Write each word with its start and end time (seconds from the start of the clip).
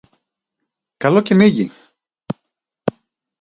Καλό 0.97 1.21
κυνήγι! 1.21 1.71